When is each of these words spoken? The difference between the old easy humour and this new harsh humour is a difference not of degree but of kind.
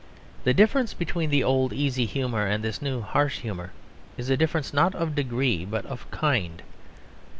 The 0.45 0.53
difference 0.55 0.95
between 0.95 1.29
the 1.29 1.43
old 1.43 1.73
easy 1.73 2.07
humour 2.07 2.47
and 2.47 2.63
this 2.63 2.81
new 2.81 3.01
harsh 3.01 3.41
humour 3.41 3.71
is 4.17 4.31
a 4.31 4.35
difference 4.35 4.73
not 4.73 4.95
of 4.95 5.13
degree 5.13 5.63
but 5.63 5.85
of 5.85 6.09
kind. 6.09 6.63